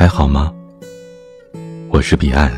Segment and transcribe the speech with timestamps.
[0.00, 0.50] 还好吗？
[1.90, 2.50] 我是彼岸。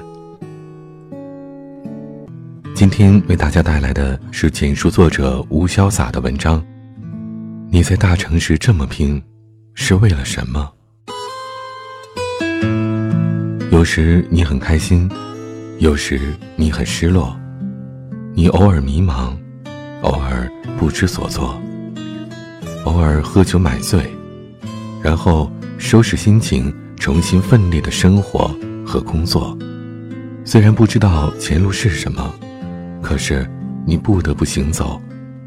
[2.73, 6.65] 今天为大家带来的是简述作者吴潇洒的文章。
[7.69, 9.21] 你在大城市这么拼，
[9.75, 10.73] 是为了什么？
[13.73, 15.11] 有时你很开心，
[15.81, 16.21] 有时
[16.55, 17.37] 你很失落，
[18.35, 19.37] 你偶尔迷茫，
[20.03, 20.49] 偶尔
[20.79, 21.61] 不知所措，
[22.85, 24.09] 偶尔喝酒买醉，
[25.03, 28.57] 然后收拾心情，重新奋力的生活
[28.87, 29.59] 和工作。
[30.45, 32.33] 虽然不知道前路是什么，
[33.03, 33.45] 可是
[33.85, 35.03] 你不得不行走，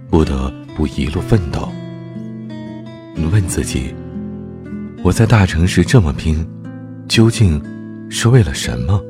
[0.10, 1.72] 不得不一路奋斗。
[3.16, 3.96] 你问自己：
[5.02, 6.46] 我在大城市这么拼，
[7.08, 7.64] 究竟？
[8.10, 9.02] 是为了什么？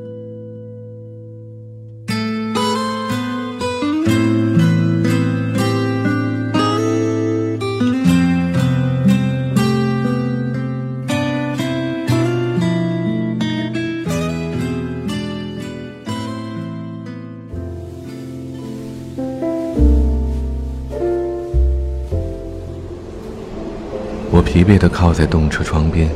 [24.56, 26.10] 疲惫的靠在动车窗边，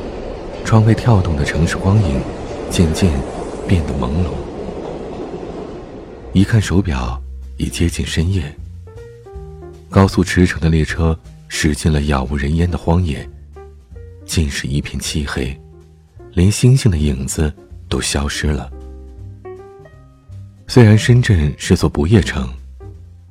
[0.64, 2.18] 窗外跳动的城市光影。
[2.70, 3.12] 渐渐
[3.68, 4.30] 变得朦胧。
[6.32, 7.20] 一看手表，
[7.58, 8.42] 已接近深夜。
[9.90, 11.18] 高速驰骋的列车
[11.48, 13.28] 驶进了杳无人烟的荒野，
[14.24, 15.54] 尽是一片漆黑，
[16.32, 17.52] 连星星的影子
[17.90, 18.70] 都消失了。
[20.66, 22.48] 虽然深圳是座不夜城，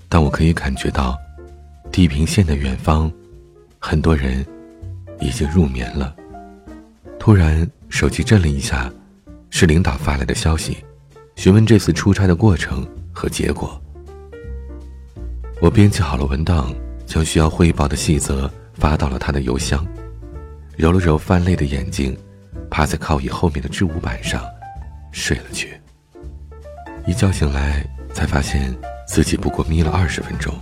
[0.08, 1.18] 但我可以感觉到，
[1.92, 3.12] 地平线的远方，
[3.80, 4.46] 很多人
[5.20, 6.16] 已经入眠了。
[7.20, 8.92] 突然，手机震了一下。
[9.52, 10.78] 是领导发来的消息，
[11.36, 13.82] 询问这次出差的过程和结果。
[15.60, 16.74] 我编辑好了文档，
[17.06, 19.86] 将需要汇报的细则发到了他的邮箱，
[20.78, 22.16] 揉了揉泛泪的眼睛，
[22.70, 24.42] 趴在靠椅后面的置物板上，
[25.12, 25.74] 睡了去。
[27.08, 27.84] 一觉醒来，
[28.14, 28.74] 才发现
[29.08, 30.54] 自己不过眯了二十分钟，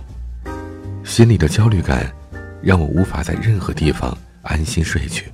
[1.04, 2.10] 心里的焦虑感
[2.62, 4.16] 让我无法在任何地方
[4.48, 5.30] 安心睡去。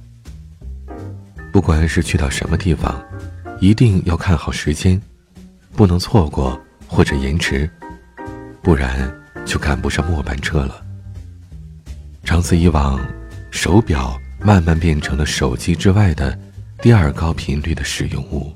[1.50, 3.02] 不管是去到什么地方。
[3.60, 5.00] 一定要看好时间，
[5.74, 7.70] 不能错过或者延迟，
[8.60, 9.10] 不然
[9.46, 10.84] 就赶不上末班车了。
[12.24, 13.00] 长此以往，
[13.50, 16.36] 手表慢慢变成了手机之外的
[16.82, 18.52] 第二高频率的使用物。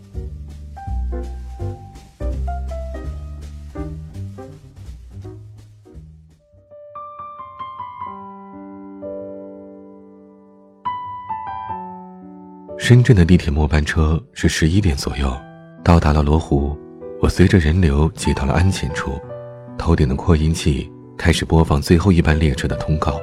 [12.88, 15.30] 深圳的地铁末班车是十一点左右，
[15.84, 16.74] 到达了罗湖。
[17.20, 19.20] 我随着人流挤到了安检处，
[19.76, 23.20] 头顶的扩音器开始播放最后一班列车的通告。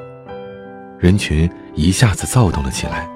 [1.00, 3.09] 人群一下子躁动了起来，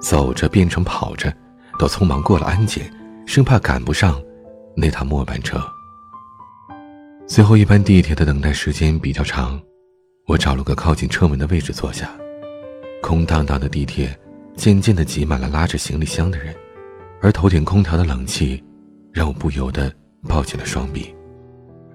[0.00, 1.34] 走着变成跑着，
[1.80, 2.88] 都匆忙过了安检，
[3.26, 4.22] 生怕赶不上
[4.76, 5.60] 那趟末班车。
[7.26, 9.60] 最后一班地铁的等待时间比较长，
[10.28, 12.08] 我找了个靠近车门的位置坐下。
[13.02, 14.16] 空荡荡的地铁。
[14.58, 16.52] 渐渐的挤满了拉着行李箱的人，
[17.22, 18.62] 而头顶空调的冷气，
[19.12, 19.90] 让我不由得
[20.28, 21.14] 抱紧了双臂。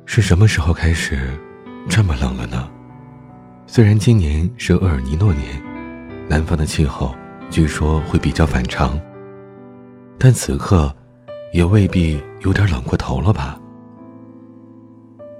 [0.06, 1.38] 是什么时候开始
[1.90, 2.72] 这么冷了呢？
[3.68, 5.62] 虽然今年是厄尔尼诺年，
[6.29, 7.13] 南方的气候
[7.50, 8.97] 据说会比较反常，
[10.18, 10.95] 但此刻
[11.51, 13.59] 也未必有点冷过头了吧？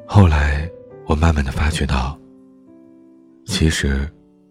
[0.06, 0.70] 后来
[1.06, 2.20] 我慢慢的发觉到，
[3.46, 4.10] 其实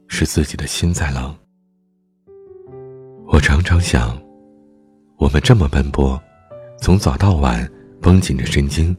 [0.09, 1.37] 是自己的心在冷。
[3.33, 4.15] 我常常想，
[5.17, 6.23] 我们这么奔波，
[6.79, 7.67] 从早到晚
[7.99, 8.95] 绷紧着神经，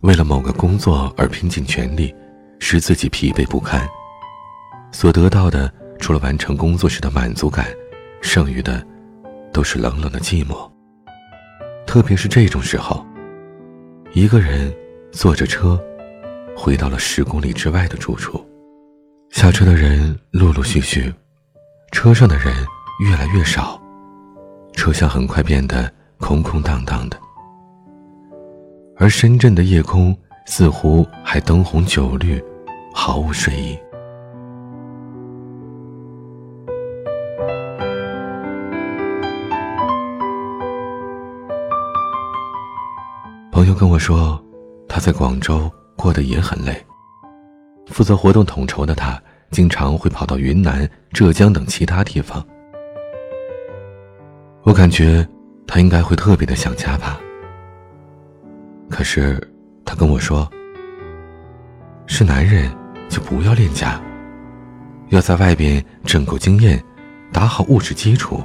[0.00, 2.14] 为了某个工作而拼尽全力，
[2.58, 3.86] 使自己疲惫不堪。
[4.92, 7.66] 所得到的，除了完成工作时的满足感，
[8.22, 8.82] 剩余的，
[9.52, 10.56] 都是冷冷的寂寞。
[11.86, 13.04] 特别是这种时候，
[14.14, 14.74] 一个人
[15.12, 15.78] 坐着车，
[16.56, 18.42] 回到了十公里之外的住处，
[19.28, 21.12] 下车的人陆陆续续，
[21.92, 22.54] 车上的人。
[22.98, 23.78] 越来越少，
[24.72, 27.18] 车厢很快变得空空荡荡的，
[28.96, 30.16] 而深圳的夜空
[30.46, 32.42] 似乎还灯红酒绿，
[32.94, 33.78] 毫无睡意。
[43.52, 44.42] 朋友跟我说，
[44.88, 46.82] 他在广州过得也很累。
[47.88, 52.42] 负责活动统筹的他，经常会跑到云南、浙江等其他地方。
[54.66, 55.24] 我感觉
[55.64, 57.20] 他应该会特别的想家吧。
[58.90, 59.40] 可是
[59.84, 60.50] 他跟我说
[62.08, 62.68] ：“是男人
[63.08, 64.02] 就不要恋家，
[65.10, 66.82] 要在外边挣够经验，
[67.32, 68.44] 打好物质基础，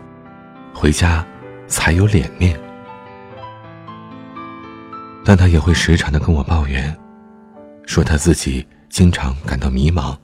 [0.75, 1.25] 回家
[1.67, 2.55] 才有脸面。
[5.25, 6.95] 但他也会时常的跟我抱怨，
[7.87, 10.15] 说他自己经常感到迷茫，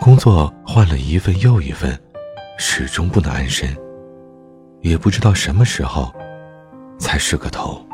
[0.00, 1.96] 工作换了一份又一份，
[2.58, 3.68] 始终不能安身，
[4.80, 6.12] 也不知道什么时候
[6.98, 7.84] 才是个头。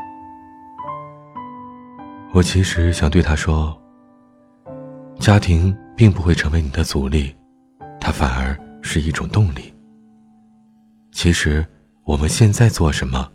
[2.33, 3.79] 我其实想对他说，
[5.19, 7.35] 家庭并不会成为你的阻力，
[7.99, 9.73] 它反而是一种动力。
[11.11, 11.65] 其实
[12.03, 13.31] 我们现在做什么，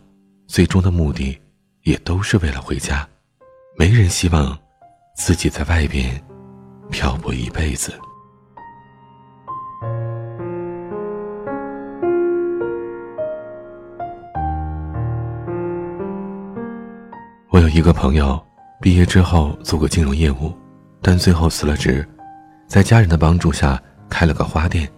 [0.47, 1.39] 最终的目的。
[1.83, 3.05] 也都是为了回家，
[3.77, 4.57] 没人希望
[5.17, 6.17] 自己在外边
[6.89, 7.91] 漂泊一辈子。
[17.53, 18.43] 我有一个朋友，
[18.81, 20.51] 毕业之后做过金融业务，
[21.03, 22.03] 但最后辞了职，
[22.65, 23.79] 在家人的帮助下
[24.09, 24.91] 开了个花店。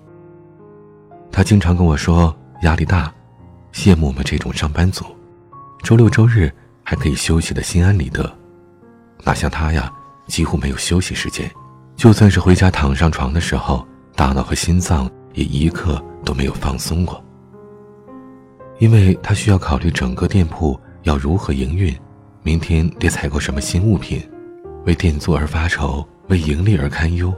[1.33, 3.13] 他经常跟我说压力大，
[3.73, 5.03] 羡慕我们这种上班族，
[5.83, 6.49] 周六周日。
[6.87, 8.31] 还可以休息的心安理得，
[9.23, 9.91] 哪像他呀，
[10.27, 11.49] 几乎没有休息时间。
[11.95, 13.83] 就算是回家躺上床的时候，
[14.15, 17.19] 大脑和心脏也一刻都没有放松过。
[18.77, 21.91] 因为他需要考虑整个店铺要如何营运，
[22.45, 24.21] 明天得采购什么新物品，
[24.85, 27.33] 为店租而发愁，为盈利而堪忧。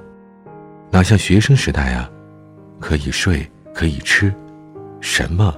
[0.92, 2.12] 哪像学生时代啊，
[2.78, 4.34] 可以睡，可以吃，
[5.00, 5.56] 什么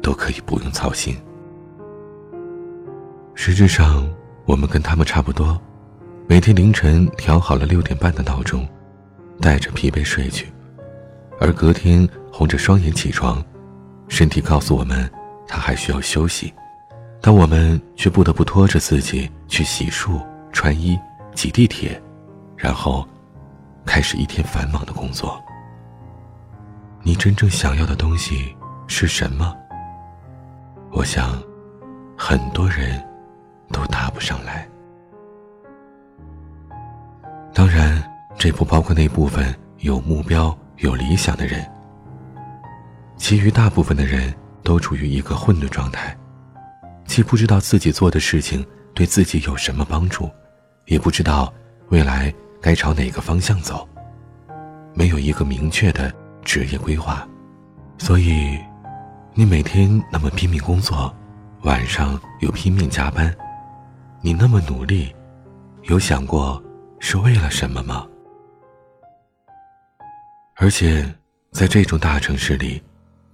[0.00, 1.16] 都可以不用操心。
[3.34, 4.08] 实质上，
[4.44, 5.60] 我们跟他们差不多，
[6.28, 8.64] 每天凌晨调好了六点半的闹钟，
[9.40, 10.46] 带着疲惫睡去，
[11.40, 13.44] 而隔天红着双眼起床，
[14.06, 15.10] 身体告诉我们
[15.48, 16.54] 他还需要休息，
[17.26, 20.96] 但我们却不得不拖着自己去洗漱、穿衣、
[21.34, 22.00] 挤地铁，
[22.56, 23.04] 然后
[23.84, 25.42] 开始一天繁忙的工作。
[27.02, 28.54] 你真正想要的东西
[28.86, 29.52] 是什么？
[30.92, 31.36] 我想，
[32.16, 33.04] 很多人。
[33.72, 34.64] 都答不上来。
[37.52, 38.00] 当然，
[38.38, 41.68] 这不包括那部分有目标、有理想的人。
[43.16, 44.32] 其余大部分的人
[44.62, 46.16] 都处于一个混沌状态，
[47.06, 50.30] 既不知道自己做的事情对自己有什么帮助，
[50.86, 51.52] 也不知道
[51.88, 53.88] 未来该朝哪个方向走，
[54.94, 56.12] 没有一个明确的
[56.44, 57.26] 职业规划，
[57.98, 58.58] 所以，
[59.34, 61.14] 你每天那么拼命工作，
[61.62, 63.34] 晚上又拼命加班。
[64.22, 65.14] 你那么努力，
[65.84, 66.60] 有想过
[66.98, 68.06] 是为了什么吗？
[70.56, 71.06] 而且，
[71.52, 72.82] 在这种大城市里，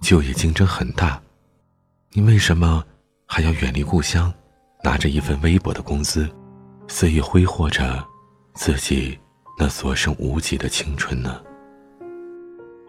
[0.01, 1.19] 就业竞争很大，
[2.11, 2.83] 你为什么
[3.35, 4.31] 还要远离故乡，
[4.83, 6.29] 拿着一份微薄的工资，
[6.87, 8.05] 肆意挥霍着
[8.53, 9.19] 自己
[9.57, 11.41] 那所剩无几的青春呢？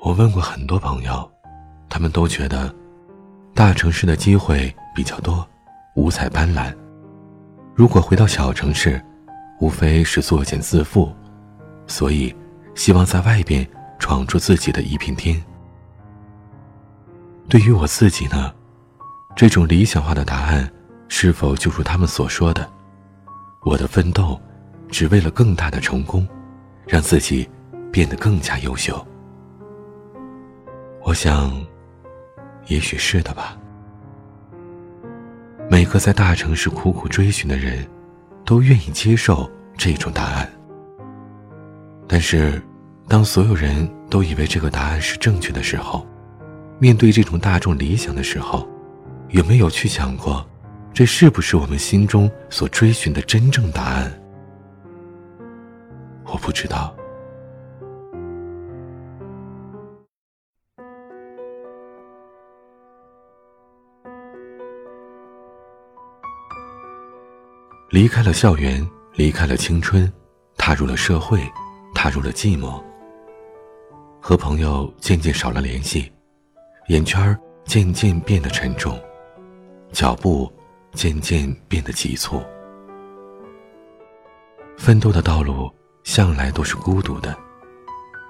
[0.02, 1.26] 我问过很多朋友，
[1.88, 2.70] 他们都觉得，
[3.54, 5.48] 大城市的机会比较多，
[5.96, 6.70] 五彩斑斓。
[7.74, 9.02] 如果回到小城市，
[9.60, 11.10] 无非是作茧自缚，
[11.86, 12.36] 所以
[12.74, 13.66] 希望在外边
[13.98, 15.42] 闯出自己的一片天。
[17.48, 18.52] 对于我自己呢，
[19.36, 20.70] 这种理想化的答案，
[21.08, 22.70] 是否就如他们所说的，
[23.62, 24.40] 我的奋斗，
[24.88, 26.26] 只为了更大的成功，
[26.86, 27.48] 让自己
[27.90, 29.04] 变得更加优秀？
[31.02, 31.52] 我想，
[32.68, 33.58] 也许是的吧。
[35.68, 37.84] 每个在大城市苦苦追寻的人，
[38.44, 40.48] 都愿意接受这种答案。
[42.06, 42.62] 但是，
[43.08, 46.06] 当所有人都以为这个答案是正确的时候，
[46.78, 48.68] 面对这种大众理想的时候，
[49.34, 50.48] 有没有去想过，
[50.92, 54.22] 这是不是我们心中所追寻的真正答案？
[56.24, 56.94] 我不知道。
[67.90, 70.10] 离开了校园，离开了青春，
[70.56, 71.40] 踏入了社会，
[71.92, 72.80] 踏入了寂寞。
[74.20, 76.12] 和朋友渐渐少了联系，
[76.86, 78.96] 眼圈渐渐变得沉重，
[79.94, 80.52] 脚步
[80.92, 82.42] 渐渐变得急促。
[84.76, 85.72] 奋斗的道路
[86.02, 87.34] 向来都是孤独的，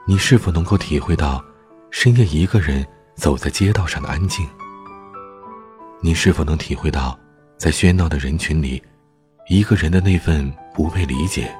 [0.06, 1.42] 你是否能够体会到
[1.90, 4.46] 深夜一个人走在街道上的安静？
[6.02, 7.18] 你是否能体会到
[7.56, 8.80] 在喧闹的人群里？
[9.48, 11.54] 一个人的那份不被理解，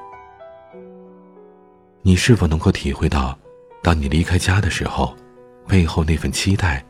[2.03, 3.37] 你是否能够体会到，
[3.81, 5.15] 当你离开家的时候，
[5.67, 6.83] 背后那份期待，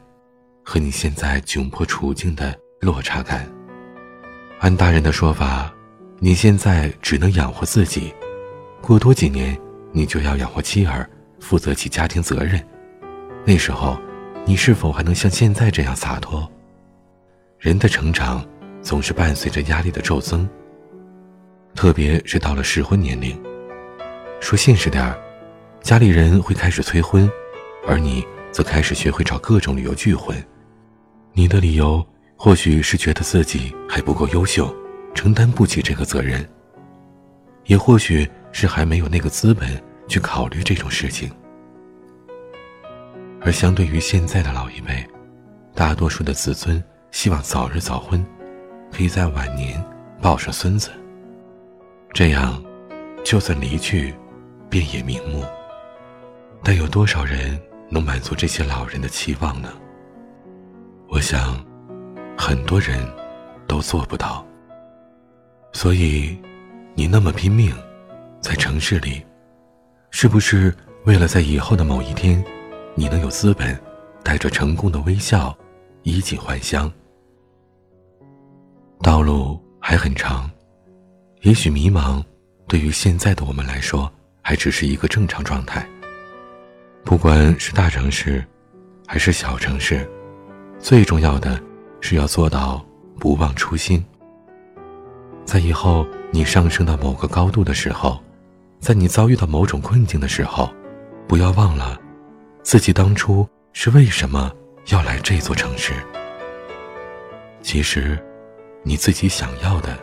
[0.64, 3.52] 和你现在窘迫处境的落差感？
[4.60, 5.74] 按大人的说法，
[6.20, 8.14] 你现在只能养活自己，
[8.80, 9.60] 过多几年，
[9.92, 12.64] 你就要养活妻儿，负责起家庭责任。
[13.44, 14.00] 那时候，
[14.46, 16.48] 你是否还能像现在这样洒脱？
[17.58, 18.46] 人的成长
[18.84, 20.48] 总是伴随着压力的骤增，
[21.74, 23.36] 特别是到了适婚年龄。
[24.40, 25.18] 说现实点儿，
[25.82, 27.28] 家里人会开始催婚，
[27.88, 30.38] 而你则开始学会找各种理由拒婚。
[31.34, 32.06] 你的理由
[32.46, 34.72] 或许是觉得自己还不够优秀，
[35.16, 36.48] 承担不起这个责任，
[37.66, 39.68] 也或许是还没有那个资本
[40.08, 41.28] 去考虑这种事情。
[43.42, 45.04] 而相对于现在的老一辈，
[45.74, 46.82] 大多数的子孙。
[47.10, 48.24] 希望早日早婚，
[48.92, 49.84] 可以在晚年
[50.22, 50.92] 抱上孙子。
[52.14, 52.64] 这样，
[53.24, 54.14] 就算离去，
[54.70, 55.44] 便也瞑目。
[56.62, 57.60] 但有多少人
[57.90, 59.70] 能满足这些老人的期望呢？
[61.08, 61.58] 我想，
[62.38, 63.00] 很多人
[63.68, 64.46] 都做不到。
[65.72, 66.38] 所以，
[66.94, 67.76] 你那么拼命，
[68.40, 69.26] 在城市里，
[70.10, 70.74] 是不是
[71.04, 72.44] 为了在以后的某一天，
[72.96, 73.78] 你能有资本，
[74.24, 75.56] 带着成功的微笑，
[76.04, 76.92] 衣锦还乡？
[79.02, 80.50] 道路还很长，
[81.42, 82.24] 也许迷茫，
[82.68, 84.12] 对于现在的我们来说，
[84.42, 85.86] 还只是一个正常状态。
[87.04, 88.44] 不管是大城市，
[89.06, 90.10] 还是小城市，
[90.80, 91.62] 最重要的
[92.08, 92.86] 是要做到
[93.20, 94.06] 不忘初心。
[95.44, 98.22] 在以后你上升到某个高度的时候，
[98.80, 100.72] 在你遭遇到某种困境的时候，
[101.28, 102.00] 不要忘了，
[102.62, 104.52] 自己当初是为什么
[104.90, 105.94] 要来这座城市。
[107.64, 108.24] 其实。
[108.88, 109.98] 你自己想要的，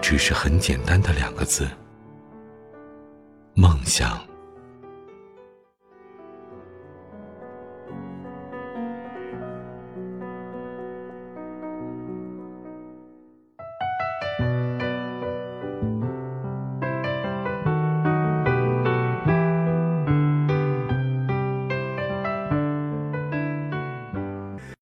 [0.00, 1.68] 只是很简单的两个字：
[3.52, 4.18] 梦想。